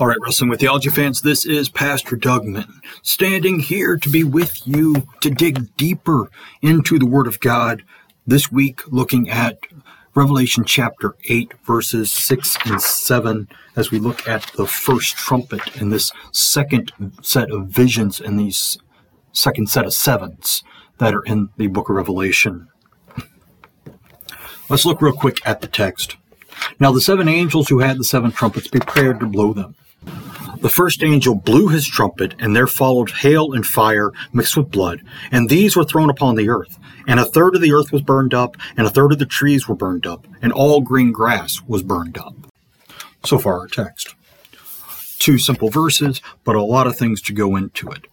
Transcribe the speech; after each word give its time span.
All 0.00 0.06
right, 0.06 0.16
Wrestling 0.22 0.48
with 0.48 0.60
Theology 0.60 0.88
fans, 0.88 1.20
this 1.20 1.44
is 1.44 1.68
Pastor 1.68 2.16
Doug 2.16 2.46
Minton 2.46 2.80
standing 3.02 3.58
here 3.58 3.98
to 3.98 4.08
be 4.08 4.24
with 4.24 4.66
you 4.66 5.06
to 5.20 5.28
dig 5.28 5.76
deeper 5.76 6.30
into 6.62 6.98
the 6.98 7.04
Word 7.04 7.26
of 7.26 7.38
God. 7.38 7.84
This 8.26 8.50
week, 8.50 8.80
looking 8.90 9.28
at 9.28 9.58
Revelation 10.14 10.64
chapter 10.64 11.16
8, 11.28 11.52
verses 11.66 12.10
6 12.10 12.56
and 12.64 12.80
7, 12.80 13.46
as 13.76 13.90
we 13.90 13.98
look 13.98 14.26
at 14.26 14.50
the 14.56 14.66
first 14.66 15.18
trumpet 15.18 15.76
in 15.76 15.90
this 15.90 16.12
second 16.32 16.92
set 17.20 17.50
of 17.50 17.66
visions 17.66 18.22
and 18.22 18.40
these 18.40 18.78
second 19.32 19.68
set 19.68 19.84
of 19.84 19.92
sevens 19.92 20.64
that 20.96 21.12
are 21.12 21.24
in 21.24 21.50
the 21.58 21.66
book 21.66 21.90
of 21.90 21.96
Revelation. 21.96 22.68
Let's 24.70 24.86
look 24.86 25.02
real 25.02 25.12
quick 25.12 25.46
at 25.46 25.60
the 25.60 25.68
text. 25.68 26.16
Now 26.78 26.90
the 26.90 27.02
seven 27.02 27.28
angels 27.28 27.68
who 27.68 27.80
had 27.80 27.98
the 27.98 28.04
seven 28.04 28.32
trumpets 28.32 28.68
prepared 28.68 29.20
to 29.20 29.26
blow 29.26 29.52
them. 29.52 29.76
The 30.60 30.68
first 30.68 31.02
angel 31.02 31.34
blew 31.34 31.68
his 31.68 31.86
trumpet, 31.86 32.34
and 32.38 32.54
there 32.54 32.66
followed 32.66 33.10
hail 33.10 33.52
and 33.52 33.64
fire 33.64 34.12
mixed 34.32 34.58
with 34.58 34.70
blood, 34.70 35.00
and 35.32 35.48
these 35.48 35.74
were 35.74 35.84
thrown 35.84 36.10
upon 36.10 36.34
the 36.34 36.50
earth. 36.50 36.78
And 37.06 37.18
a 37.18 37.24
third 37.24 37.54
of 37.54 37.62
the 37.62 37.72
earth 37.72 37.92
was 37.92 38.02
burned 38.02 38.34
up, 38.34 38.56
and 38.76 38.86
a 38.86 38.90
third 38.90 39.12
of 39.12 39.18
the 39.18 39.26
trees 39.26 39.66
were 39.66 39.74
burned 39.74 40.06
up, 40.06 40.26
and 40.42 40.52
all 40.52 40.82
green 40.82 41.12
grass 41.12 41.62
was 41.66 41.82
burned 41.82 42.18
up. 42.18 42.34
So 43.24 43.38
far, 43.38 43.60
our 43.60 43.68
text. 43.68 44.14
Two 45.18 45.38
simple 45.38 45.70
verses, 45.70 46.20
but 46.44 46.56
a 46.56 46.62
lot 46.62 46.86
of 46.86 46.96
things 46.96 47.22
to 47.22 47.32
go 47.32 47.56
into 47.56 47.88
it. 47.88 48.06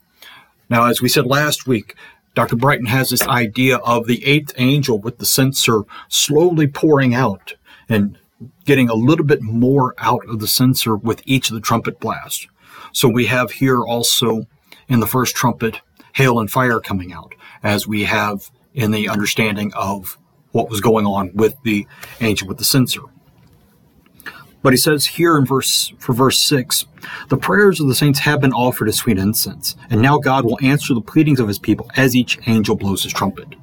Now, 0.70 0.86
as 0.86 1.02
we 1.02 1.10
said 1.10 1.26
last 1.26 1.68
week, 1.68 1.96
Dr. 2.34 2.56
Brighton 2.56 2.86
has 2.86 3.10
this 3.10 3.28
idea 3.28 3.78
of 3.78 4.08
the 4.08 4.26
eighth 4.26 4.54
angel 4.58 5.00
with 5.00 5.18
the 5.18 5.26
censer 5.26 5.82
slowly 6.08 6.68
pouring 6.68 7.14
out 7.14 7.56
and 7.90 8.18
getting 8.66 8.90
a 8.90 8.94
little 8.94 9.26
bit 9.26 9.42
more 9.42 9.96
out 9.98 10.28
of 10.28 10.40
the 10.40 10.48
censer 10.48 10.96
with 10.96 11.22
each 11.26 11.50
of 11.50 11.56
the 11.56 11.62
trumpet 11.62 12.00
blasts. 12.00 12.48
So 12.92 13.10
we 13.10 13.26
have 13.26 13.52
here 13.52 13.82
also 13.82 14.48
in 14.88 15.00
the 15.00 15.08
first 15.08 15.36
trumpet 15.36 15.82
hail 16.14 16.40
and 16.40 16.50
fire 16.50 16.80
coming 16.80 17.14
out, 17.14 17.34
as 17.64 17.88
we 17.88 18.04
have 18.04 18.50
in 18.74 18.92
the 18.92 19.10
understanding 19.10 19.74
of 19.74 20.18
what 20.52 20.70
was 20.70 20.82
going 20.82 21.06
on 21.06 21.32
with 21.34 21.56
the 21.64 21.88
angel 22.22 22.48
with 22.48 22.58
the 22.58 22.66
censer. 22.66 23.02
But 24.64 24.74
he 24.74 24.78
says 24.78 25.06
here 25.06 25.38
in 25.38 25.46
verse 25.46 25.94
for 26.00 26.14
verse 26.14 26.44
six, 26.44 26.86
the 27.30 27.38
prayers 27.38 27.80
of 27.80 27.88
the 27.88 27.96
saints 27.96 28.20
have 28.20 28.42
been 28.42 28.54
offered 28.54 28.90
as 28.90 28.98
sweet 28.98 29.18
incense, 29.18 29.76
and 29.90 30.02
now 30.02 30.18
God 30.18 30.46
will 30.46 30.58
answer 30.62 30.94
the 30.94 31.02
pleadings 31.02 31.40
of 31.40 31.48
his 31.48 31.60
people 31.60 31.90
as 31.96 32.16
each 32.16 32.40
angel 32.48 32.76
blows 32.76 33.04
his 33.04 33.14
trumpet. 33.14 33.56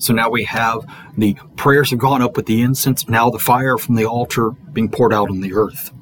So 0.00 0.14
now 0.14 0.30
we 0.30 0.44
have 0.44 0.86
the 1.18 1.36
prayers 1.56 1.90
have 1.90 1.98
gone 1.98 2.22
up 2.22 2.34
with 2.34 2.46
the 2.46 2.62
incense, 2.62 3.06
now 3.06 3.28
the 3.28 3.38
fire 3.38 3.76
from 3.76 3.96
the 3.96 4.06
altar 4.06 4.50
being 4.72 4.88
poured 4.88 5.12
out 5.12 5.28
on 5.28 5.40
the 5.40 5.52
earth. 5.52 5.92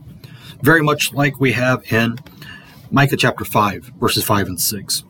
Very 0.62 0.82
much 0.82 1.12
like 1.12 1.41
we 1.41 1.52
have 1.52 1.82
in 1.92 2.19
Micah 2.92 3.16
chapter 3.16 3.44
5, 3.44 3.92
verses 3.98 4.24
5 4.24 4.46
and 4.46 4.60
6. 4.60 5.04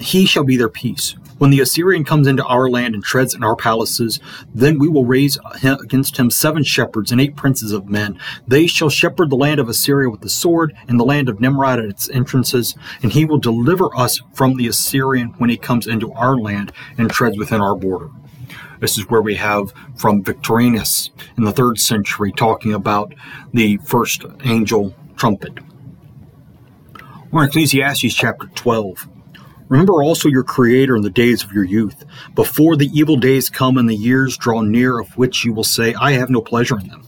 He 0.00 0.26
shall 0.26 0.42
be 0.42 0.56
their 0.56 0.68
peace, 0.68 1.14
when 1.38 1.50
the 1.50 1.60
Assyrian 1.60 2.04
comes 2.04 2.26
into 2.26 2.44
our 2.44 2.68
land 2.68 2.94
and 2.94 3.02
treads 3.02 3.34
in 3.34 3.42
our 3.42 3.56
palaces, 3.56 4.20
then 4.54 4.78
we 4.78 4.88
will 4.88 5.04
raise 5.04 5.38
against 5.62 6.16
him 6.16 6.30
seven 6.30 6.62
shepherds 6.62 7.10
and 7.10 7.20
eight 7.20 7.36
princes 7.36 7.72
of 7.72 7.88
men. 7.88 8.18
They 8.46 8.66
shall 8.66 8.90
shepherd 8.90 9.30
the 9.30 9.36
land 9.36 9.60
of 9.60 9.68
Assyria 9.68 10.10
with 10.10 10.20
the 10.20 10.28
sword, 10.28 10.74
and 10.86 10.98
the 10.98 11.04
land 11.04 11.28
of 11.28 11.40
Nimrod 11.40 11.78
at 11.78 11.86
its 11.86 12.08
entrances, 12.10 12.74
and 13.02 13.12
he 13.12 13.24
will 13.24 13.38
deliver 13.38 13.94
us 13.96 14.20
from 14.32 14.56
the 14.56 14.68
Assyrian 14.68 15.28
when 15.38 15.50
he 15.50 15.56
comes 15.56 15.86
into 15.86 16.12
our 16.12 16.36
land 16.36 16.72
and 16.96 17.10
treads 17.10 17.38
within 17.38 17.60
our 17.60 17.74
border. 17.74 18.10
This 18.80 18.96
is 18.96 19.08
where 19.08 19.22
we 19.22 19.34
have 19.36 19.72
from 19.96 20.22
Victorinus 20.22 21.10
in 21.36 21.44
the 21.44 21.52
third 21.52 21.80
century 21.80 22.32
talking 22.32 22.72
about 22.72 23.14
the 23.52 23.78
first 23.78 24.24
angel 24.44 24.94
trumpet. 25.16 25.58
We're 27.30 27.42
in 27.42 27.48
Ecclesiastes 27.48 28.14
chapter 28.14 28.46
12. 28.54 29.08
Remember 29.68 30.02
also 30.02 30.28
your 30.28 30.44
Creator 30.44 30.96
in 30.96 31.02
the 31.02 31.10
days 31.10 31.44
of 31.44 31.52
your 31.52 31.64
youth, 31.64 32.04
before 32.34 32.76
the 32.76 32.90
evil 32.92 33.16
days 33.16 33.50
come 33.50 33.76
and 33.76 33.88
the 33.88 33.94
years 33.94 34.36
draw 34.36 34.62
near 34.62 34.98
of 34.98 35.16
which 35.18 35.44
you 35.44 35.52
will 35.52 35.64
say, 35.64 35.94
I 35.94 36.12
have 36.12 36.30
no 36.30 36.40
pleasure 36.40 36.78
in 36.78 36.88
them. 36.88 37.07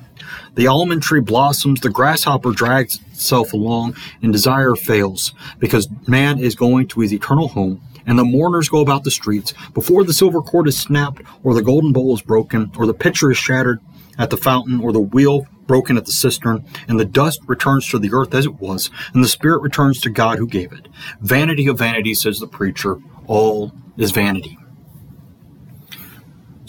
The 0.55 0.67
almond 0.67 1.03
tree 1.03 1.21
blossoms, 1.21 1.81
the 1.81 1.89
grasshopper 1.89 2.51
drags 2.51 2.99
itself 3.11 3.53
along, 3.53 3.95
and 4.21 4.31
desire 4.31 4.75
fails, 4.75 5.33
because 5.59 5.89
man 6.07 6.39
is 6.39 6.55
going 6.55 6.87
to 6.89 7.01
his 7.01 7.13
eternal 7.13 7.47
home, 7.47 7.81
and 8.05 8.17
the 8.17 8.25
mourners 8.25 8.69
go 8.69 8.79
about 8.79 9.03
the 9.03 9.11
streets. 9.11 9.53
Before 9.73 10.03
the 10.03 10.13
silver 10.13 10.41
cord 10.41 10.67
is 10.67 10.77
snapped, 10.77 11.21
or 11.43 11.53
the 11.53 11.61
golden 11.61 11.93
bowl 11.93 12.13
is 12.13 12.21
broken, 12.21 12.71
or 12.77 12.85
the 12.85 12.93
pitcher 12.93 13.31
is 13.31 13.37
shattered 13.37 13.79
at 14.17 14.29
the 14.29 14.37
fountain, 14.37 14.81
or 14.81 14.91
the 14.91 14.99
wheel 14.99 15.47
broken 15.67 15.95
at 15.95 16.05
the 16.05 16.11
cistern, 16.11 16.65
and 16.87 16.99
the 16.99 17.05
dust 17.05 17.39
returns 17.47 17.87
to 17.87 17.97
the 17.97 18.11
earth 18.11 18.33
as 18.33 18.45
it 18.45 18.59
was, 18.59 18.89
and 19.13 19.23
the 19.23 19.29
spirit 19.29 19.61
returns 19.61 20.01
to 20.01 20.09
God 20.09 20.37
who 20.37 20.47
gave 20.47 20.73
it. 20.73 20.87
Vanity 21.21 21.67
of 21.67 21.77
vanity, 21.77 22.13
says 22.13 22.39
the 22.39 22.47
preacher, 22.47 22.97
all 23.27 23.71
is 23.97 24.11
vanity. 24.11 24.57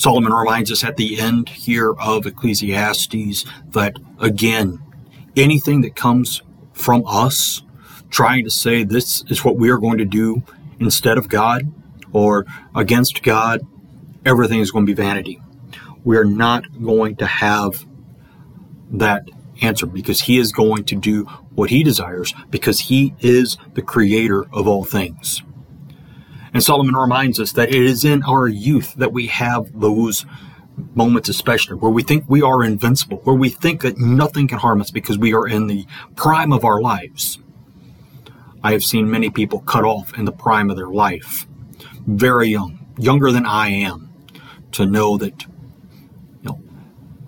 Solomon 0.03 0.33
reminds 0.33 0.73
us 0.73 0.83
at 0.83 0.97
the 0.97 1.21
end 1.21 1.49
here 1.49 1.93
of 1.93 2.27
Ecclesiastes 2.27 3.45
that, 3.69 3.95
again, 4.19 4.81
anything 5.37 5.83
that 5.83 5.95
comes 5.95 6.43
from 6.73 7.05
us 7.07 7.63
trying 8.11 8.43
to 8.43 8.51
say 8.51 8.83
this 8.83 9.23
is 9.29 9.45
what 9.45 9.57
we 9.57 9.71
are 9.71 9.79
going 9.79 9.99
to 9.99 10.05
do 10.05 10.43
instead 10.81 11.19
of 11.19 11.29
God 11.29 11.73
or 12.13 12.45
against 12.75 13.23
God, 13.23 13.61
everything 14.27 14.59
is 14.59 14.73
going 14.73 14.85
to 14.85 14.93
be 14.93 15.01
vanity. 15.01 15.41
We 16.03 16.17
are 16.17 16.25
not 16.25 16.83
going 16.83 17.15
to 17.19 17.27
have 17.27 17.87
that 18.91 19.23
answer 19.63 19.87
because 19.87 20.23
He 20.23 20.37
is 20.37 20.51
going 20.51 20.83
to 20.87 20.97
do 20.97 21.27
what 21.55 21.71
He 21.71 21.85
desires 21.85 22.35
because 22.51 22.81
He 22.81 23.15
is 23.21 23.57
the 23.75 23.83
creator 23.83 24.47
of 24.53 24.67
all 24.67 24.83
things. 24.83 25.45
And 26.53 26.63
Solomon 26.63 26.95
reminds 26.95 27.41
us 27.41 27.53
that 27.53 27.71
it 27.71 27.83
is 27.83 28.05
in 28.05 28.23
our 28.25 28.47
youth 28.47 28.95
that 28.97 29.13
we 29.13 29.27
have 29.29 29.81
those 29.81 30.27
moments, 30.95 31.29
especially 31.29 31.77
where 31.77 31.91
we 31.91 32.03
think 32.03 32.25
we 32.29 32.43
are 32.43 32.63
invincible, 32.63 33.19
where 33.19 33.37
we 33.37 33.49
think 33.49 33.83
that 33.83 33.99
nothing 33.99 34.49
can 34.49 34.59
harm 34.59 34.81
us 34.81 34.91
because 34.91 35.19
we 35.19 35.35
are 35.35 35.47
in 35.47 35.67
the 35.67 35.87
prime 36.15 36.53
of 36.53 36.65
our 36.65 36.81
lives. 36.81 37.39
I 38.63 38.73
have 38.73 38.83
seen 38.83 39.11
many 39.11 39.31
people 39.31 39.61
cut 39.61 39.85
off 39.85 40.17
in 40.17 40.25
the 40.25 40.33
prime 40.33 40.71
of 40.71 40.77
their 40.77 40.89
life, 40.89 41.47
very 42.07 42.49
young, 42.49 42.87
younger 42.99 43.33
than 43.33 43.47
I 43.47 43.69
am, 43.69 44.13
to 44.73 44.87
know 44.87 45.17
that 45.19 45.43
you 45.43 45.49
know, 46.43 46.63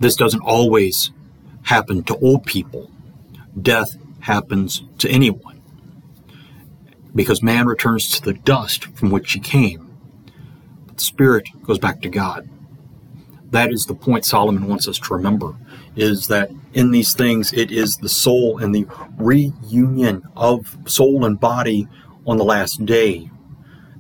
this 0.01 0.17
doesn't 0.17 0.41
always 0.41 1.11
happen 1.63 2.03
to 2.05 2.17
old 2.19 2.45
people. 2.45 2.91
Death 3.61 3.97
happens 4.21 4.85
to 4.99 5.09
anyone 5.09 5.54
because 7.15 7.43
man 7.43 7.67
returns 7.67 8.11
to 8.11 8.23
the 8.23 8.35
dust 8.35 8.85
from 8.97 9.11
which 9.11 9.33
he 9.33 9.41
came. 9.41 9.97
But 10.87 10.99
the 10.99 11.05
spirit 11.05 11.49
goes 11.63 11.79
back 11.79 12.01
to 12.03 12.09
God. 12.09 12.49
That 13.51 13.71
is 13.71 13.87
the 13.87 13.95
point 13.95 14.25
Solomon 14.25 14.67
wants 14.67 14.89
us 14.89 14.99
to 14.99 15.15
remember 15.15 15.55
is 15.97 16.27
that 16.27 16.51
in 16.73 16.91
these 16.91 17.15
things 17.15 17.53
it 17.53 17.71
is 17.71 17.97
the 17.97 18.09
soul 18.09 18.59
and 18.59 18.75
the 18.75 18.87
reunion 19.17 20.23
of 20.37 20.77
soul 20.87 21.25
and 21.25 21.39
body 21.39 21.87
on 22.27 22.37
the 22.37 22.45
last 22.45 22.85
day 22.85 23.31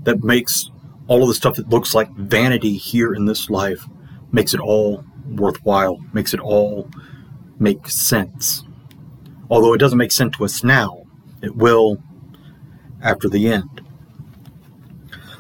that 0.03 0.25
makes 0.25 0.71
all 1.07 1.23
of 1.23 1.29
the 1.29 1.35
stuff 1.35 1.57
that 1.57 1.69
looks 1.69 1.95
like 1.95 2.11
vanity 2.13 2.77
here 2.77 3.15
in 3.15 3.27
this 3.27 3.49
life 3.49 3.87
makes 4.33 4.55
it 4.55 4.61
all 4.61 5.05
worthwhile, 5.29 5.99
makes 6.13 6.35
it 6.35 6.41
all 6.41 6.89
make 7.59 7.89
sense. 7.89 8.65
Although 9.51 9.75
it 9.75 9.79
doesn't 9.79 9.99
make 9.99 10.13
sense 10.13 10.37
to 10.37 10.45
us 10.45 10.65
now, 10.65 11.05
it 11.43 11.55
will 11.55 12.03
after 13.05 13.29
the 13.29 13.47
end. 13.47 13.81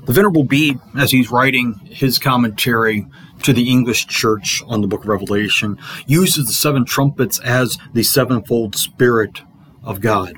The 0.06 0.12
Venerable 0.12 0.44
Bede, 0.44 0.78
as 0.99 1.11
he's 1.11 1.31
writing 1.31 1.75
his 1.87 2.19
commentary 2.19 3.06
to 3.43 3.55
the 3.55 3.70
English 3.70 4.06
Church 4.06 4.62
on 4.66 4.82
the 4.82 4.87
book 4.87 5.02
of 5.02 5.08
Revelation, 5.08 5.78
uses 6.06 6.46
the 6.46 6.52
seven 6.52 6.84
trumpets 6.84 7.38
as 7.40 7.78
the 7.94 8.02
sevenfold 8.02 8.76
Spirit 8.76 9.40
of 9.82 10.02
God. 10.02 10.34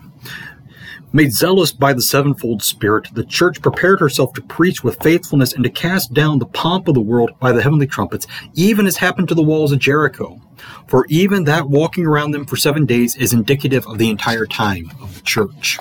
Made 1.13 1.33
zealous 1.33 1.73
by 1.73 1.93
the 1.93 2.03
sevenfold 2.03 2.63
Spirit, 2.63 3.09
the 3.15 3.25
Church 3.25 3.61
prepared 3.61 4.01
herself 4.01 4.33
to 4.35 4.43
preach 4.43 4.85
with 4.85 5.03
faithfulness 5.03 5.53
and 5.53 5.65
to 5.65 5.71
cast 5.71 6.13
down 6.13 6.39
the 6.39 6.47
pomp 6.47 6.87
of 6.89 6.95
the 6.95 7.01
world 7.01 7.31
by 7.41 7.53
the 7.53 7.63
heavenly 7.63 7.87
trumpets, 7.87 8.27
even 8.55 8.87
as 8.87 8.97
happened 8.97 9.29
to 9.29 9.35
the 9.35 9.43
walls 9.43 9.73
of 9.73 9.79
Jericho. 9.79 10.41
For 10.89 11.07
even 11.09 11.45
that 11.45 11.69
walking 11.69 12.07
around 12.07 12.33
them 12.33 12.45
for 12.45 12.57
seven 12.57 12.87
days 12.87 13.17
is 13.17 13.33
indicative 13.33 13.87
of 13.87 13.99
the 13.99 14.11
entire 14.11 14.47
time 14.47 14.91
of 15.01 15.15
the 15.15 15.23
Church. 15.23 15.79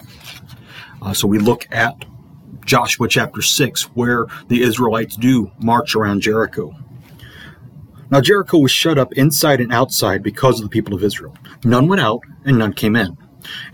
Uh, 1.06 1.14
so 1.14 1.28
we 1.28 1.38
look 1.38 1.68
at 1.72 2.04
Joshua 2.66 3.08
chapter 3.08 3.42
6, 3.42 3.84
where 3.96 4.26
the 4.48 4.64
Israelites 4.64 5.16
do 5.16 5.52
march 5.60 5.96
around 5.96 6.22
Jericho. 6.22 6.76
Now, 8.10 8.22
Jericho 8.22 8.58
was 8.58 8.72
shut 8.72 8.98
up 8.98 9.14
inside 9.14 9.62
and 9.62 9.72
outside 9.72 10.24
because 10.24 10.60
of 10.60 10.66
the 10.66 10.70
people 10.70 10.96
of 10.96 11.04
Israel. 11.04 11.38
None 11.64 11.88
went 11.88 12.02
out, 12.02 12.22
and 12.44 12.58
none 12.58 12.74
came 12.74 12.96
in. 12.96 13.18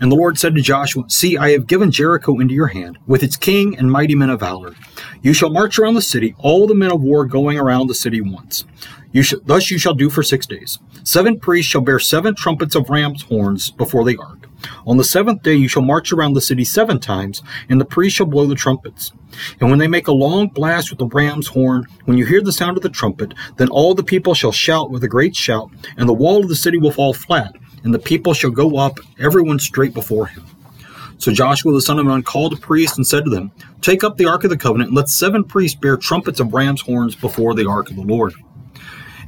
And 0.00 0.12
the 0.12 0.16
Lord 0.16 0.38
said 0.38 0.54
to 0.54 0.60
Joshua, 0.60 1.04
See, 1.08 1.38
I 1.38 1.52
have 1.52 1.66
given 1.66 1.90
Jericho 1.90 2.38
into 2.38 2.52
your 2.52 2.66
hand, 2.66 2.98
with 3.06 3.22
its 3.22 3.36
king 3.36 3.78
and 3.78 3.90
mighty 3.90 4.14
men 4.14 4.28
of 4.28 4.40
valor. 4.40 4.74
You 5.22 5.32
shall 5.32 5.50
march 5.50 5.78
around 5.78 5.94
the 5.94 6.02
city, 6.02 6.34
all 6.38 6.66
the 6.66 6.74
men 6.74 6.92
of 6.92 7.00
war 7.00 7.24
going 7.24 7.58
around 7.58 7.86
the 7.86 7.94
city 7.94 8.20
once. 8.20 8.66
You 9.10 9.22
thus 9.44 9.70
you 9.70 9.78
shall 9.78 9.94
do 9.94 10.10
for 10.10 10.22
six 10.22 10.46
days. 10.46 10.78
Seven 11.04 11.38
priests 11.38 11.70
shall 11.70 11.80
bear 11.80 11.98
seven 11.98 12.34
trumpets 12.34 12.74
of 12.74 12.90
ram's 12.90 13.22
horns 13.22 13.70
before 13.70 14.04
the 14.04 14.18
ark. 14.18 14.41
On 14.86 14.96
the 14.96 15.04
seventh 15.04 15.42
day 15.42 15.54
you 15.54 15.68
shall 15.68 15.82
march 15.82 16.12
around 16.12 16.34
the 16.34 16.40
city 16.40 16.64
seven 16.64 16.98
times, 16.98 17.42
and 17.68 17.80
the 17.80 17.84
priests 17.84 18.16
shall 18.16 18.26
blow 18.26 18.46
the 18.46 18.54
trumpets. 18.54 19.12
And 19.60 19.70
when 19.70 19.78
they 19.78 19.88
make 19.88 20.08
a 20.08 20.12
long 20.12 20.48
blast 20.48 20.90
with 20.90 20.98
the 20.98 21.06
ram's 21.06 21.48
horn, 21.48 21.86
when 22.04 22.18
you 22.18 22.26
hear 22.26 22.42
the 22.42 22.52
sound 22.52 22.76
of 22.76 22.82
the 22.82 22.88
trumpet, 22.88 23.34
then 23.56 23.68
all 23.68 23.94
the 23.94 24.02
people 24.02 24.34
shall 24.34 24.52
shout 24.52 24.90
with 24.90 25.04
a 25.04 25.08
great 25.08 25.34
shout, 25.34 25.70
and 25.96 26.08
the 26.08 26.14
wall 26.14 26.42
of 26.42 26.48
the 26.48 26.56
city 26.56 26.78
will 26.78 26.90
fall 26.90 27.14
flat, 27.14 27.54
and 27.84 27.94
the 27.94 27.98
people 27.98 28.34
shall 28.34 28.50
go 28.50 28.76
up, 28.76 28.98
everyone 29.18 29.58
straight 29.58 29.94
before 29.94 30.26
him. 30.26 30.44
So 31.18 31.32
Joshua 31.32 31.72
the 31.72 31.80
son 31.80 32.00
of 32.00 32.06
Nun 32.06 32.24
called 32.24 32.52
the 32.52 32.60
priests 32.60 32.96
and 32.96 33.06
said 33.06 33.24
to 33.24 33.30
them, 33.30 33.52
Take 33.80 34.02
up 34.02 34.16
the 34.16 34.26
ark 34.26 34.42
of 34.42 34.50
the 34.50 34.56
covenant, 34.56 34.88
and 34.88 34.96
let 34.96 35.08
seven 35.08 35.44
priests 35.44 35.78
bear 35.78 35.96
trumpets 35.96 36.40
of 36.40 36.52
ram's 36.52 36.80
horns 36.80 37.14
before 37.14 37.54
the 37.54 37.68
ark 37.68 37.90
of 37.90 37.96
the 37.96 38.02
Lord. 38.02 38.34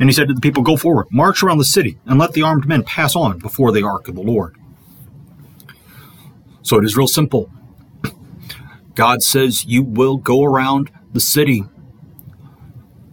And 0.00 0.08
he 0.08 0.12
said 0.12 0.26
to 0.26 0.34
the 0.34 0.40
people, 0.40 0.64
Go 0.64 0.76
forward, 0.76 1.06
march 1.12 1.42
around 1.42 1.58
the 1.58 1.64
city, 1.64 1.98
and 2.06 2.18
let 2.18 2.32
the 2.32 2.42
armed 2.42 2.66
men 2.66 2.82
pass 2.82 3.14
on 3.14 3.38
before 3.38 3.70
the 3.70 3.84
ark 3.84 4.08
of 4.08 4.16
the 4.16 4.22
Lord. 4.22 4.56
So 6.64 6.78
it 6.78 6.84
is 6.84 6.96
real 6.96 7.06
simple. 7.06 7.50
God 8.94 9.22
says 9.22 9.66
you 9.66 9.82
will 9.82 10.16
go 10.16 10.42
around 10.42 10.90
the 11.12 11.20
city 11.20 11.64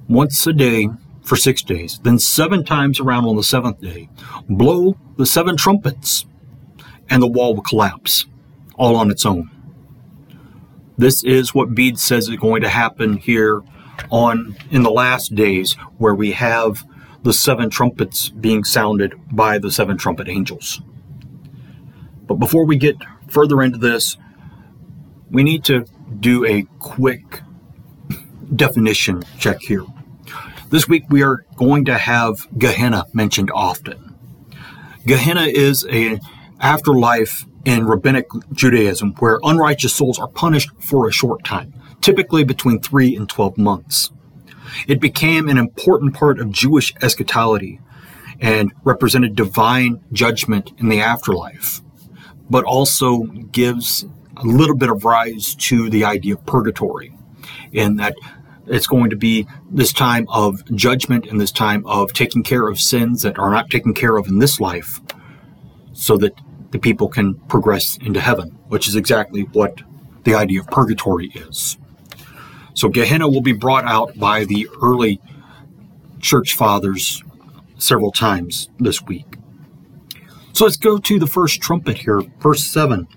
once 0.07 0.47
a 0.47 0.53
day 0.53 0.87
for 1.21 1.35
six 1.35 1.61
days, 1.61 1.99
then 2.03 2.17
seven 2.17 2.63
times 2.63 2.99
around 2.99 3.25
on 3.25 3.35
the 3.35 3.43
seventh 3.43 3.81
day, 3.81 4.09
blow 4.49 4.97
the 5.17 5.25
seven 5.25 5.57
trumpets, 5.57 6.25
and 7.09 7.21
the 7.21 7.27
wall 7.27 7.53
will 7.53 7.61
collapse 7.61 8.25
all 8.77 8.95
on 8.95 9.11
its 9.11 9.25
own. 9.25 9.49
This 10.97 11.21
is 11.23 11.53
what 11.53 11.75
Bede 11.75 11.99
says 11.99 12.29
is 12.29 12.37
going 12.37 12.61
to 12.61 12.69
happen 12.69 13.17
here 13.17 13.63
on 14.09 14.55
in 14.69 14.83
the 14.83 14.91
last 14.91 15.35
days 15.35 15.73
where 15.97 16.15
we 16.15 16.31
have 16.31 16.85
the 17.23 17.33
seven 17.33 17.69
trumpets 17.69 18.29
being 18.29 18.63
sounded 18.63 19.13
by 19.29 19.57
the 19.57 19.71
seven 19.71 19.97
trumpet 19.97 20.29
angels. 20.29 20.81
But 22.27 22.35
before 22.35 22.65
we 22.65 22.77
get 22.77 22.95
further 23.31 23.61
into 23.61 23.77
this, 23.77 24.17
we 25.29 25.43
need 25.43 25.63
to 25.65 25.85
do 26.19 26.45
a 26.45 26.63
quick 26.79 27.41
definition 28.55 29.23
check 29.39 29.61
here. 29.61 29.85
This 30.69 30.87
week 30.87 31.03
we 31.09 31.23
are 31.23 31.45
going 31.55 31.85
to 31.85 31.97
have 31.97 32.47
Gehenna 32.57 33.05
mentioned 33.13 33.51
often. 33.53 34.15
Gehenna 35.05 35.43
is 35.43 35.85
a 35.89 36.19
afterlife 36.59 37.45
in 37.65 37.85
rabbinic 37.85 38.27
Judaism 38.53 39.13
where 39.19 39.39
unrighteous 39.43 39.93
souls 39.93 40.19
are 40.19 40.27
punished 40.27 40.69
for 40.79 41.07
a 41.07 41.11
short 41.11 41.43
time 41.43 41.73
typically 42.01 42.43
between 42.43 42.79
3 42.79 43.15
and 43.15 43.29
12 43.29 43.57
months. 43.57 44.11
It 44.87 44.99
became 44.99 45.47
an 45.47 45.57
important 45.57 46.13
part 46.13 46.39
of 46.39 46.51
Jewish 46.51 46.93
eschatology 47.01 47.79
and 48.39 48.73
represented 48.83 49.35
divine 49.35 50.03
judgment 50.11 50.71
in 50.77 50.89
the 50.89 50.99
afterlife, 50.99 51.81
but 52.51 52.65
also 52.65 53.21
gives 53.51 54.05
a 54.37 54.45
little 54.45 54.75
bit 54.75 54.89
of 54.89 55.05
rise 55.05 55.55
to 55.55 55.89
the 55.89 56.03
idea 56.03 56.33
of 56.33 56.45
purgatory, 56.45 57.17
in 57.71 57.95
that 57.95 58.13
it's 58.67 58.87
going 58.87 59.09
to 59.09 59.15
be 59.15 59.47
this 59.71 59.93
time 59.93 60.25
of 60.29 60.63
judgment 60.75 61.25
and 61.27 61.39
this 61.39 61.51
time 61.51 61.85
of 61.85 62.13
taking 62.13 62.43
care 62.43 62.67
of 62.67 62.79
sins 62.79 63.21
that 63.21 63.39
are 63.39 63.49
not 63.49 63.69
taken 63.69 63.93
care 63.93 64.17
of 64.17 64.27
in 64.27 64.39
this 64.39 64.59
life 64.59 64.99
so 65.93 66.17
that 66.17 66.33
the 66.71 66.79
people 66.79 67.07
can 67.07 67.35
progress 67.47 67.97
into 67.97 68.19
heaven, 68.19 68.49
which 68.67 68.87
is 68.87 68.95
exactly 68.95 69.43
what 69.53 69.81
the 70.23 70.35
idea 70.35 70.59
of 70.59 70.67
purgatory 70.67 71.27
is. 71.27 71.77
So 72.73 72.89
Gehenna 72.89 73.27
will 73.27 73.41
be 73.41 73.53
brought 73.53 73.85
out 73.85 74.17
by 74.17 74.45
the 74.45 74.67
early 74.81 75.19
church 76.19 76.55
fathers 76.55 77.23
several 77.77 78.11
times 78.11 78.69
this 78.77 79.01
week. 79.01 79.37
So 80.53 80.65
let's 80.65 80.77
go 80.77 80.97
to 80.97 81.19
the 81.19 81.27
first 81.27 81.61
trumpet 81.61 81.99
here, 81.99 82.21
verse 82.39 82.63
7. 82.65 83.07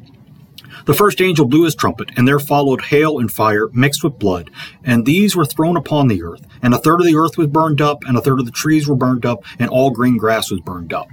The 0.86 0.94
first 0.94 1.20
angel 1.20 1.46
blew 1.46 1.64
his 1.64 1.75
trumpet, 1.75 2.10
and 2.16 2.28
there 2.28 2.38
followed 2.38 2.82
hail 2.82 3.19
and 3.19 3.31
fire 3.31 3.69
mixed 3.72 4.04
with 4.04 4.19
blood, 4.19 4.50
and 4.82 5.06
these 5.06 5.34
were 5.34 5.46
thrown 5.46 5.76
upon 5.76 6.08
the 6.08 6.22
earth. 6.22 6.46
And 6.62 6.75
a 6.75 6.78
third 6.78 7.00
of 7.00 7.06
the 7.06 7.16
earth 7.16 7.38
was 7.38 7.46
burned 7.46 7.81
up, 7.81 8.04
and 8.04 8.16
a 8.16 8.20
third 8.20 8.40
of 8.40 8.46
the 8.46 8.52
trees 8.52 8.86
were 8.86 8.96
burned 8.96 9.25
up, 9.25 9.44
and 9.58 9.70
all 9.70 9.90
green 9.90 10.16
grass 10.16 10.50
was 10.50 10.60
burned 10.60 10.92
up. 10.92 11.08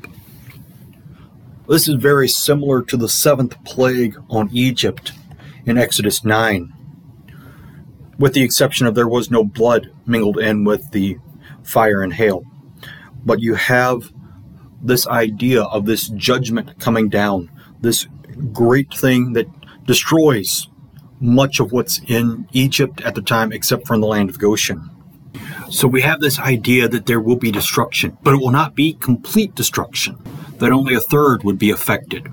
This 1.70 1.88
is 1.88 1.96
very 1.96 2.28
similar 2.28 2.82
to 2.84 2.98
the 2.98 3.08
seventh 3.08 3.64
plague 3.64 4.18
on 4.30 4.50
Egypt 4.52 5.14
in 5.66 5.78
Exodus 5.78 6.26
9 6.26 6.74
with 8.22 8.34
the 8.34 8.44
exception 8.44 8.86
of 8.86 8.94
there 8.94 9.08
was 9.08 9.32
no 9.32 9.44
blood 9.44 9.92
mingled 10.06 10.38
in 10.38 10.64
with 10.64 10.92
the 10.92 11.18
fire 11.64 12.04
and 12.04 12.14
hail. 12.14 12.44
But 13.26 13.42
you 13.42 13.56
have 13.56 14.12
this 14.82 15.08
idea 15.08 15.64
of 15.64 15.86
this 15.86 16.10
judgment 16.10 16.80
coming 16.80 17.10
down, 17.10 17.50
this 17.80 18.08
great 18.52 18.94
thing 18.94 19.34
that 19.34 19.48
destroys 19.86 20.68
much 21.20 21.60
of 21.60 21.72
what's 21.72 22.00
in 22.08 22.48
Egypt 22.52 23.02
at 23.02 23.16
the 23.16 23.22
time, 23.22 23.52
except 23.52 23.90
in 23.90 24.02
the 24.02 24.08
land 24.08 24.30
of 24.30 24.40
Goshen. 24.40 24.90
So 25.70 25.88
we 25.88 26.02
have 26.02 26.20
this 26.20 26.40
idea 26.40 26.88
that 26.88 27.06
there 27.06 27.22
will 27.22 27.36
be 27.36 27.52
destruction, 27.52 28.18
but 28.24 28.34
it 28.34 28.38
will 28.38 28.52
not 28.52 28.76
be 28.76 28.94
complete 28.94 29.56
destruction, 29.56 30.18
that 30.58 30.72
only 30.72 30.96
a 30.96 31.00
third 31.00 31.44
would 31.44 31.58
be 31.58 31.70
affected. 31.70 32.28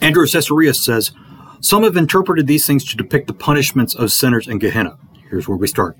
Andrew 0.00 0.26
Caesarius 0.26 0.84
says, 0.84 1.12
some 1.60 1.82
have 1.84 1.96
interpreted 1.96 2.46
these 2.46 2.66
things 2.66 2.84
to 2.84 2.96
depict 2.96 3.26
the 3.26 3.32
punishments 3.32 3.94
of 3.94 4.12
sinners 4.12 4.48
in 4.48 4.58
Gehenna. 4.58 4.98
Here's 5.30 5.48
where 5.48 5.56
we 5.56 5.66
start, 5.66 5.96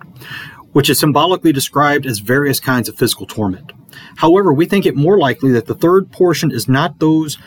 which 0.75 0.91
is 0.91 0.99
symbolically 0.99 1.53
described 1.53 2.05
as 2.05 2.19
various 2.19 2.61
kinds 2.61 2.89
of 2.89 2.97
physical 2.97 3.27
torment. 3.27 3.73
However, 4.17 4.53
we 4.53 4.67
think 4.67 4.85
it 4.85 4.97
more 4.97 5.17
likely 5.17 5.53
that 5.53 5.67
the 5.67 5.75
third 5.75 6.11
portion 6.11 6.51
is 6.51 6.69
not 6.69 6.99
those 6.99 7.39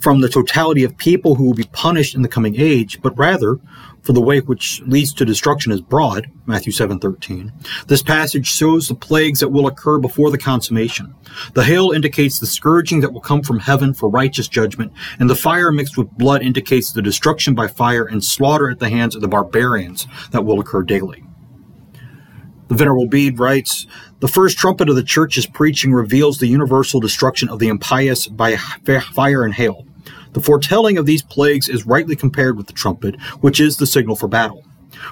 from 0.00 0.20
the 0.20 0.28
totality 0.28 0.84
of 0.84 0.96
people 0.98 1.36
who 1.36 1.44
will 1.44 1.54
be 1.54 1.68
punished 1.72 2.14
in 2.14 2.22
the 2.22 2.28
coming 2.28 2.56
age, 2.58 3.00
but 3.02 3.16
rather 3.16 3.60
for 4.02 4.12
the 4.12 4.20
way 4.20 4.40
which 4.40 4.82
leads 4.82 5.12
to 5.14 5.24
destruction 5.24 5.72
is 5.72 5.80
broad, 5.80 6.26
Matthew 6.44 6.72
7:13. 6.72 7.52
This 7.86 8.02
passage 8.02 8.46
shows 8.46 8.88
the 8.88 8.94
plagues 8.94 9.40
that 9.40 9.52
will 9.52 9.66
occur 9.66 9.98
before 9.98 10.30
the 10.30 10.38
consummation. 10.38 11.14
The 11.54 11.64
hail 11.64 11.92
indicates 11.92 12.38
the 12.38 12.46
scourging 12.46 13.00
that 13.00 13.12
will 13.12 13.20
come 13.20 13.42
from 13.42 13.60
heaven 13.60 13.94
for 13.94 14.10
righteous 14.10 14.48
judgment, 14.48 14.92
and 15.18 15.30
the 15.30 15.34
fire 15.34 15.70
mixed 15.72 15.96
with 15.96 16.18
blood 16.18 16.42
indicates 16.42 16.92
the 16.92 17.02
destruction 17.02 17.54
by 17.54 17.68
fire 17.68 18.04
and 18.04 18.22
slaughter 18.22 18.68
at 18.68 18.80
the 18.80 18.90
hands 18.90 19.14
of 19.14 19.22
the 19.22 19.28
barbarians 19.28 20.06
that 20.32 20.44
will 20.44 20.60
occur 20.60 20.82
daily. 20.82 21.25
The 22.68 22.74
Venerable 22.74 23.06
Bede 23.06 23.38
writes, 23.38 23.86
The 24.20 24.28
first 24.28 24.58
trumpet 24.58 24.88
of 24.88 24.96
the 24.96 25.02
church's 25.02 25.46
preaching 25.46 25.92
reveals 25.92 26.38
the 26.38 26.48
universal 26.48 27.00
destruction 27.00 27.48
of 27.48 27.58
the 27.58 27.68
impious 27.68 28.26
by 28.26 28.56
fire 28.56 29.44
and 29.44 29.54
hail. 29.54 29.86
The 30.32 30.40
foretelling 30.40 30.98
of 30.98 31.06
these 31.06 31.22
plagues 31.22 31.68
is 31.68 31.86
rightly 31.86 32.16
compared 32.16 32.56
with 32.56 32.66
the 32.66 32.72
trumpet, 32.72 33.20
which 33.40 33.60
is 33.60 33.76
the 33.76 33.86
signal 33.86 34.16
for 34.16 34.28
battle. 34.28 34.64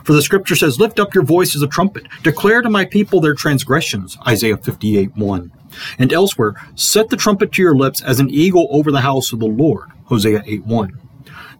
For 0.05 0.13
the 0.13 0.23
scripture 0.23 0.57
says, 0.57 0.81
Lift 0.81 0.99
up 0.99 1.15
your 1.15 1.25
voice 1.25 1.55
as 1.55 1.63
a 1.63 1.69
trumpet, 1.69 2.07
declare 2.23 2.63
to 2.63 2.71
my 2.71 2.85
people 2.85 3.21
their 3.21 3.35
transgressions, 3.35 4.19
Isaiah 4.27 4.57
58 4.57 5.17
1. 5.17 5.53
And 5.99 6.13
elsewhere, 6.13 6.55
set 6.75 7.09
the 7.09 7.17
trumpet 7.17 7.53
to 7.53 7.63
your 7.63 7.77
lips 7.77 8.03
as 8.03 8.21
an 8.21 8.31
eagle 8.31 8.69
over 8.71 8.91
the 8.91 9.01
house 9.01 9.33
of 9.33 9.41
the 9.41 9.47
Lord, 9.47 9.91
Hosea 10.05 10.43
8 10.45 10.65
1. 10.65 11.01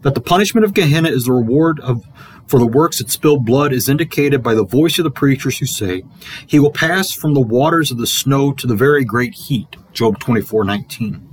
That 0.03 0.15
the 0.15 0.21
punishment 0.21 0.65
of 0.65 0.75
Gehenna 0.75 1.09
is 1.09 1.25
the 1.25 1.33
reward 1.33 1.81
of 1.81 2.05
for 2.47 2.59
the 2.59 2.67
works 2.67 2.99
that 2.99 3.11
spill 3.11 3.39
blood 3.39 3.73
is 3.73 3.89
indicated 3.89 4.43
by 4.43 4.55
the 4.55 4.65
voice 4.65 4.99
of 4.99 5.05
the 5.05 5.11
preachers 5.11 5.59
who 5.59 5.67
say, 5.67 6.03
He 6.47 6.59
will 6.59 6.73
pass 6.73 7.13
from 7.13 7.35
the 7.35 7.41
waters 7.41 7.91
of 7.91 7.99
the 7.99 8.07
snow 8.07 8.53
to 8.53 8.67
the 8.67 8.77
very 8.77 9.05
great 9.05 9.35
heat, 9.35 9.77
Job 9.93 10.19
24 10.19 10.65
19. 10.65 11.29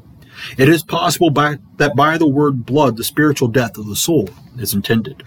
It 0.57 0.69
is 0.69 0.83
possible 0.83 1.29
by, 1.29 1.57
that 1.77 1.95
by 1.95 2.17
the 2.17 2.27
word 2.27 2.65
blood, 2.65 2.97
the 2.97 3.03
spiritual 3.03 3.47
death 3.47 3.77
of 3.77 3.87
the 3.87 3.95
soul 3.95 4.29
is 4.57 4.73
intended. 4.73 5.23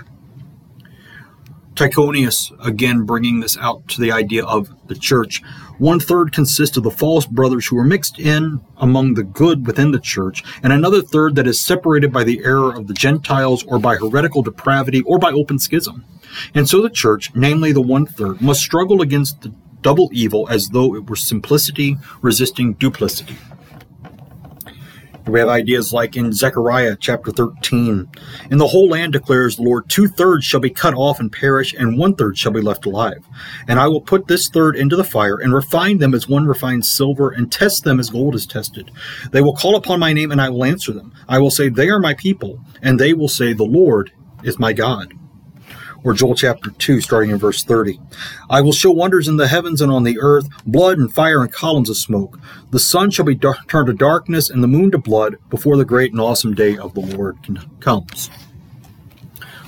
Tychonius, 1.74 2.52
again 2.64 3.02
bringing 3.02 3.40
this 3.40 3.56
out 3.58 3.86
to 3.88 4.00
the 4.00 4.12
idea 4.12 4.44
of 4.44 4.70
the 4.86 4.94
church, 4.94 5.42
one 5.78 5.98
third 5.98 6.32
consists 6.32 6.76
of 6.76 6.84
the 6.84 6.90
false 6.90 7.26
brothers 7.26 7.66
who 7.66 7.76
are 7.76 7.84
mixed 7.84 8.18
in 8.18 8.60
among 8.76 9.14
the 9.14 9.24
good 9.24 9.66
within 9.66 9.90
the 9.90 9.98
church, 9.98 10.44
and 10.62 10.72
another 10.72 11.02
third 11.02 11.34
that 11.34 11.48
is 11.48 11.60
separated 11.60 12.12
by 12.12 12.22
the 12.22 12.44
error 12.44 12.72
of 12.72 12.86
the 12.86 12.94
Gentiles 12.94 13.64
or 13.64 13.78
by 13.80 13.96
heretical 13.96 14.42
depravity 14.42 15.02
or 15.02 15.18
by 15.18 15.32
open 15.32 15.58
schism. 15.58 16.04
And 16.54 16.68
so 16.68 16.80
the 16.80 16.90
church, 16.90 17.32
namely 17.34 17.72
the 17.72 17.80
one 17.80 18.06
third, 18.06 18.40
must 18.40 18.60
struggle 18.60 19.02
against 19.02 19.42
the 19.42 19.52
double 19.82 20.10
evil 20.12 20.48
as 20.48 20.68
though 20.68 20.94
it 20.94 21.08
were 21.10 21.16
simplicity 21.16 21.96
resisting 22.22 22.74
duplicity. 22.74 23.36
We 25.26 25.40
have 25.40 25.48
ideas 25.48 25.92
like 25.92 26.16
in 26.16 26.34
Zechariah 26.34 26.96
chapter 27.00 27.30
13. 27.30 28.08
In 28.50 28.58
the 28.58 28.66
whole 28.66 28.88
land 28.88 29.14
declares 29.14 29.56
the 29.56 29.62
Lord, 29.62 29.88
two 29.88 30.06
thirds 30.06 30.44
shall 30.44 30.60
be 30.60 30.68
cut 30.68 30.92
off 30.92 31.18
and 31.18 31.32
perish, 31.32 31.72
and 31.72 31.96
one 31.96 32.14
third 32.14 32.36
shall 32.36 32.52
be 32.52 32.60
left 32.60 32.84
alive. 32.84 33.26
And 33.66 33.80
I 33.80 33.88
will 33.88 34.02
put 34.02 34.28
this 34.28 34.50
third 34.50 34.76
into 34.76 34.96
the 34.96 35.04
fire, 35.04 35.36
and 35.36 35.54
refine 35.54 35.96
them 35.96 36.14
as 36.14 36.28
one 36.28 36.44
refines 36.44 36.90
silver, 36.90 37.30
and 37.30 37.50
test 37.50 37.84
them 37.84 37.98
as 37.98 38.10
gold 38.10 38.34
is 38.34 38.46
tested. 38.46 38.90
They 39.30 39.40
will 39.40 39.56
call 39.56 39.76
upon 39.76 39.98
my 39.98 40.12
name, 40.12 40.30
and 40.30 40.42
I 40.42 40.50
will 40.50 40.64
answer 40.64 40.92
them. 40.92 41.14
I 41.26 41.38
will 41.38 41.50
say, 41.50 41.70
They 41.70 41.88
are 41.88 42.00
my 42.00 42.12
people, 42.12 42.60
and 42.82 43.00
they 43.00 43.14
will 43.14 43.28
say, 43.28 43.54
The 43.54 43.64
Lord 43.64 44.12
is 44.42 44.58
my 44.58 44.74
God 44.74 45.14
or 46.04 46.12
Joel 46.12 46.34
chapter 46.34 46.70
2, 46.70 47.00
starting 47.00 47.30
in 47.30 47.38
verse 47.38 47.64
30. 47.64 47.98
I 48.50 48.60
will 48.60 48.72
show 48.72 48.90
wonders 48.90 49.26
in 49.26 49.38
the 49.38 49.48
heavens 49.48 49.80
and 49.80 49.90
on 49.90 50.04
the 50.04 50.20
earth, 50.20 50.46
blood 50.66 50.98
and 50.98 51.12
fire 51.12 51.42
and 51.42 51.50
columns 51.50 51.88
of 51.88 51.96
smoke. 51.96 52.38
The 52.70 52.78
sun 52.78 53.10
shall 53.10 53.24
be 53.24 53.36
turned 53.36 53.86
to 53.86 53.94
darkness 53.94 54.50
and 54.50 54.62
the 54.62 54.68
moon 54.68 54.90
to 54.90 54.98
blood 54.98 55.38
before 55.48 55.76
the 55.78 55.84
great 55.84 56.12
and 56.12 56.20
awesome 56.20 56.54
day 56.54 56.76
of 56.76 56.94
the 56.94 57.00
Lord 57.00 57.38
comes. 57.80 58.30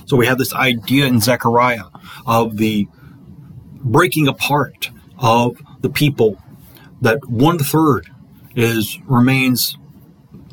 So 0.05 0.15
we 0.15 0.27
have 0.27 0.37
this 0.37 0.53
idea 0.53 1.07
in 1.07 1.19
Zechariah 1.19 1.85
of 2.25 2.57
the 2.57 2.87
breaking 3.83 4.27
apart 4.27 4.91
of 5.17 5.57
the 5.81 5.89
people 5.89 6.41
that 7.01 7.27
one 7.27 7.59
third 7.59 8.09
is 8.55 8.99
remains 9.05 9.77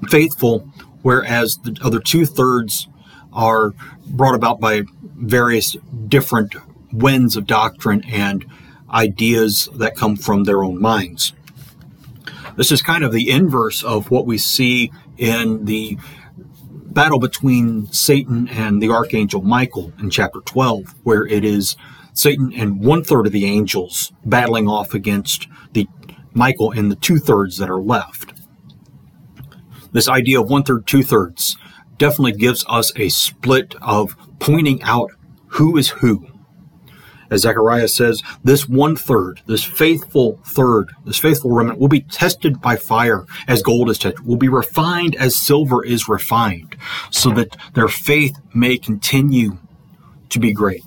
faithful, 0.09 0.69
whereas 1.03 1.59
the 1.59 1.79
other 1.83 2.01
two 2.01 2.27
thirds 2.27 2.89
are 3.33 3.73
brought 4.07 4.35
about 4.35 4.61
by 4.61 4.83
various 5.15 5.77
different 6.09 6.55
winds 6.93 7.37
of 7.37 7.47
doctrine 7.47 8.05
and 8.05 8.45
ideas 8.91 9.69
that 9.75 9.97
come 9.97 10.17
from 10.17 10.45
their 10.45 10.63
own 10.63 10.81
minds. 10.81 11.33
This 12.57 12.71
is 12.71 12.83
kind 12.83 13.03
of 13.03 13.13
the 13.13 13.31
inverse 13.31 13.83
of 13.83 14.11
what 14.11 14.27
we 14.27 14.39
see 14.39 14.93
in 15.17 15.65
the 15.65 15.99
battle 16.73 17.19
between 17.19 17.91
Satan 17.93 18.49
and 18.49 18.81
the 18.81 18.91
archangel 18.91 19.43
Michael 19.43 19.93
in 19.99 20.11
chapter 20.11 20.41
12, 20.41 20.95
where 21.03 21.27
it 21.27 21.45
is 21.45 21.77
Satan 22.13 22.53
and 22.55 22.81
one 22.81 23.03
third 23.03 23.27
of 23.27 23.33
the 23.33 23.47
angels 23.47 24.13
battling 24.25 24.69
off 24.69 24.95
against 24.95 25.49
the 25.73 25.89
Michael 26.33 26.71
and 26.71 26.91
the 26.91 26.97
two 26.97 27.19
thirds 27.19 27.59
that 27.59 27.71
are 27.71 27.81
left. 27.81 28.33
This 29.91 30.09
idea 30.09 30.41
of 30.41 30.49
one 30.49 30.63
third, 30.63 30.87
two 30.87 31.03
thirds 31.03 31.57
definitely 31.99 32.33
gives 32.33 32.65
us 32.69 32.93
a 32.97 33.09
split 33.09 33.75
of 33.81 34.17
pointing 34.39 34.83
out 34.83 35.11
who 35.47 35.77
is 35.77 35.91
who. 35.91 36.27
As 37.31 37.43
Zechariah 37.43 37.89
says, 37.89 38.23
this 38.45 38.69
one 38.69 38.97
third, 38.97 39.41
this 39.47 39.65
faithful 39.65 40.39
third, 40.45 40.93
this 41.05 41.19
faithful 41.19 41.53
remnant 41.53 41.79
will 41.79 41.89
be 41.89 42.03
tested 42.03 42.61
by 42.61 42.77
fire 42.77 43.25
as 43.49 43.63
gold 43.63 43.91
is 43.91 43.99
tested, 43.99 44.27
will 44.27 44.37
be 44.37 44.49
refined 44.49 45.17
as 45.17 45.37
silver 45.37 45.85
is 45.85 46.09
refined, 46.09 46.77
so 47.11 47.31
that 47.31 47.57
their 47.75 47.89
faith 47.89 48.37
may 48.55 48.77
continue 48.77 49.59
to 50.29 50.39
be 50.39 50.53
great. 50.53 50.85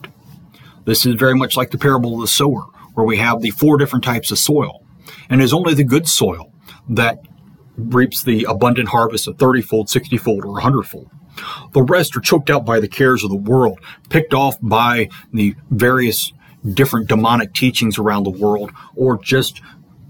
This 0.86 1.06
is 1.06 1.16
very 1.16 1.36
much 1.36 1.58
like 1.58 1.72
the 1.72 1.78
parable 1.78 2.16
of 2.16 2.22
the 2.22 2.28
sower, 2.28 2.66
where 2.94 3.06
we 3.06 3.18
have 3.18 3.42
the 3.42 3.52
four 3.52 3.78
different 3.78 4.06
types 4.06 4.32
of 4.32 4.40
soil. 4.40 4.86
And 5.30 5.42
it 5.42 5.44
is 5.44 5.54
only 5.54 5.74
the 5.74 5.84
good 5.84 6.08
soil 6.08 6.54
that 6.88 7.20
reaps 7.78 8.24
the 8.24 8.46
abundant 8.50 8.90
harvest 8.90 9.28
of 9.28 9.38
30 9.38 9.62
fold, 9.62 9.90
60 9.90 10.18
fold, 10.18 10.44
or 10.44 10.52
100 10.52 10.84
fold. 10.84 11.10
The 11.74 11.84
rest 11.84 12.18
are 12.18 12.22
choked 12.22 12.50
out 12.50 12.66
by 12.66 12.80
the 12.80 12.88
cares 12.88 13.24
of 13.24 13.30
the 13.30 13.36
world, 13.36 13.80
picked 14.10 14.34
off 14.34 14.58
by 14.62 15.10
the 15.32 15.56
various 15.70 16.34
different 16.74 17.08
demonic 17.08 17.54
teachings 17.54 17.98
around 17.98 18.24
the 18.24 18.32
world, 18.32 18.72
or 18.96 19.22
just 19.22 19.62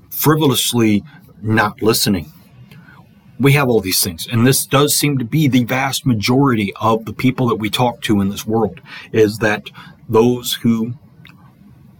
frivolously 0.10 1.04
not 1.42 1.82
listening. 1.82 2.32
We 3.40 3.52
have 3.54 3.68
all 3.68 3.82
these 3.82 4.04
things, 4.04 4.28
and 4.32 4.48
this 4.48 4.66
does 4.66 4.96
seem 4.96 5.20
to 5.20 5.26
be 5.26 5.48
the 5.48 5.66
vast 5.66 6.06
majority 6.06 6.74
of 6.82 7.06
the 7.06 7.14
people 7.14 7.48
that 7.50 7.58
we 7.58 7.70
talk 7.70 8.02
to 8.04 8.20
in 8.22 8.30
this 8.30 8.48
world 8.48 8.82
is 9.12 9.38
that 9.40 9.70
those 10.10 10.54
who 10.54 10.94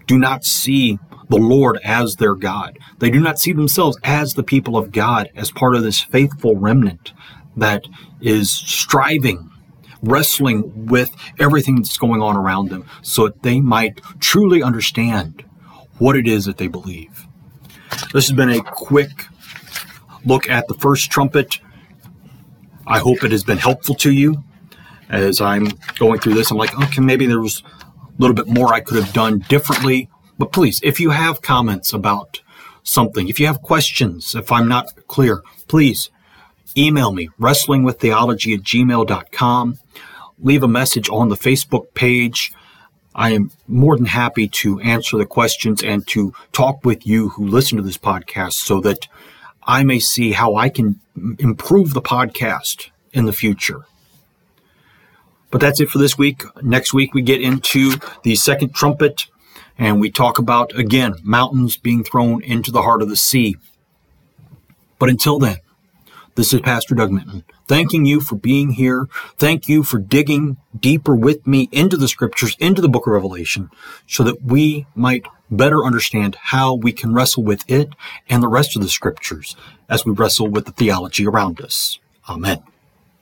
do 0.08 0.18
not 0.18 0.46
see 0.46 0.98
the 1.30 1.38
Lord 1.38 1.80
as 1.84 2.16
their 2.16 2.36
God. 2.36 2.80
They 3.00 3.10
do 3.10 3.20
not 3.20 3.40
see 3.40 3.54
themselves 3.54 3.98
as 4.04 4.34
the 4.34 4.44
people 4.44 4.78
of 4.78 4.92
God, 4.92 5.30
as 5.36 5.52
part 5.52 5.76
of 5.76 5.84
this 5.84 6.02
faithful 6.02 6.56
remnant 6.56 7.14
that 7.56 7.86
is 8.22 8.52
striving, 8.52 9.50
wrestling 10.02 10.88
with 10.88 11.12
everything 11.40 11.78
that's 11.78 11.98
going 11.98 12.22
on 12.22 12.38
around 12.38 12.70
them 12.70 12.86
so 13.02 13.28
that 13.28 13.44
they 13.44 13.60
might 13.60 14.00
truly 14.20 14.62
understand 14.62 15.44
what 15.98 16.16
it 16.16 16.28
is 16.28 16.46
that 16.46 16.58
they 16.58 16.68
believe. 16.68 17.26
This 18.14 18.28
has 18.28 18.34
been 18.34 18.50
a 18.50 18.62
quick 18.62 19.26
look 20.26 20.50
at 20.50 20.68
the 20.68 20.76
first 20.76 21.10
trumpet. 21.10 21.60
I 22.86 23.00
hope 23.00 23.24
it 23.24 23.32
has 23.32 23.44
been 23.44 23.58
helpful 23.58 23.96
to 23.96 24.12
you 24.12 24.44
as 25.10 25.42
I'm 25.42 25.68
going 25.98 26.20
through 26.20 26.36
this. 26.36 26.52
I'm 26.52 26.58
like, 26.58 26.78
okay, 26.80 27.02
maybe 27.02 27.26
there 27.26 27.40
was 27.40 27.64
a 27.64 28.22
little 28.22 28.36
bit 28.36 28.48
more 28.48 28.74
I 28.74 28.82
could 28.82 29.02
have 29.02 29.14
done 29.14 29.40
differently. 29.50 30.10
But 30.38 30.52
please, 30.52 30.80
if 30.84 31.00
you 31.00 31.10
have 31.10 31.42
comments 31.42 31.94
about 31.94 32.42
something, 32.84 33.28
if 33.28 33.40
you 33.40 33.48
have 33.48 33.62
questions, 33.62 34.36
if 34.36 34.52
I'm 34.52 34.68
not 34.68 34.88
clear, 35.08 35.42
please 35.68 36.10
email 36.78 37.12
me, 37.12 37.30
wrestlingwiththeology 37.40 38.58
at 38.58 38.64
gmail.com. 38.64 39.80
Leave 40.40 40.64
a 40.64 40.68
message 40.68 41.10
on 41.10 41.30
the 41.30 41.36
Facebook 41.36 41.94
page. 41.96 42.54
I 43.16 43.32
am 43.32 43.52
more 43.68 43.98
than 43.98 44.06
happy 44.06 44.48
to 44.48 44.80
answer 44.82 45.18
the 45.18 45.26
questions 45.26 45.84
and 45.84 46.08
to 46.10 46.34
talk 46.52 46.86
with 46.86 47.08
you 47.08 47.30
who 47.30 47.48
listen 47.48 47.78
to 47.78 47.84
this 47.84 47.98
podcast 47.98 48.54
so 48.54 48.80
that 48.82 49.08
I 49.64 49.84
may 49.84 50.00
see 50.00 50.32
how 50.32 50.56
I 50.56 50.70
can 50.70 51.00
improve 51.40 51.94
the 51.94 52.02
podcast 52.02 52.90
in 53.12 53.26
the 53.26 53.34
future. 53.34 53.86
But 55.50 55.62
that's 55.62 55.80
it 55.80 55.90
for 55.90 55.98
this 55.98 56.18
week. 56.18 56.44
Next 56.62 56.94
week, 56.94 57.14
we 57.14 57.24
get 57.24 57.42
into 57.42 57.94
the 58.24 58.36
second 58.36 58.76
trumpet 58.76 59.26
and 59.78 60.00
we 60.00 60.10
talk 60.10 60.40
about, 60.40 60.78
again, 60.78 61.16
mountains 61.24 61.78
being 61.78 62.04
thrown 62.04 62.44
into 62.44 62.72
the 62.72 62.82
heart 62.82 63.02
of 63.02 63.10
the 63.10 63.16
sea. 63.16 63.56
But 65.00 65.10
until 65.10 65.40
then, 65.40 65.58
this 66.36 66.54
is 66.54 66.62
Pastor 66.62 66.94
Doug 66.94 67.12
Minton, 67.12 67.44
thanking 67.68 68.06
you 68.06 68.22
for 68.22 68.36
being 68.36 68.72
here. 68.72 69.08
Thank 69.38 69.68
you 69.68 69.82
for 69.82 69.98
digging 69.98 70.58
deeper 70.80 71.16
with 71.16 71.48
me 71.48 71.68
into 71.72 71.98
the 71.98 72.08
scriptures, 72.08 72.56
into 72.60 72.82
the 72.82 72.90
book 72.90 73.08
of 73.08 73.14
Revelation, 73.14 73.70
so 74.08 74.24
that 74.24 74.44
we 74.44 74.86
might 74.94 75.26
better 75.50 75.84
understand 75.84 76.36
how 76.36 76.76
we 76.76 76.92
can 76.92 77.14
wrestle 77.14 77.44
with 77.44 77.64
it 77.70 77.90
and 78.30 78.44
the 78.44 78.48
rest 78.48 78.76
of 78.76 78.82
the 78.84 78.90
scriptures 78.90 79.56
as 79.90 80.06
we 80.06 80.12
wrestle 80.12 80.48
with 80.48 80.66
the 80.66 80.72
theology 80.72 81.26
around 81.26 81.60
us. 81.60 82.00
Amen. 82.30 82.62